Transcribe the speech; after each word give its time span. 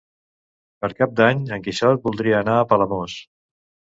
Per 0.85 0.89
Cap 1.01 1.11
d'Any 1.19 1.43
en 1.57 1.65
Quixot 1.67 2.01
voldria 2.07 2.39
anar 2.45 2.57
a 2.61 2.65
Palamós. 2.71 3.19